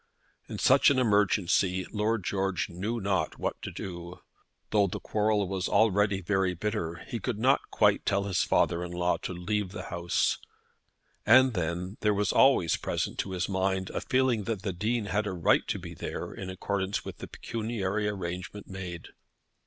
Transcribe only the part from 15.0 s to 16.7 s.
had a right to be there in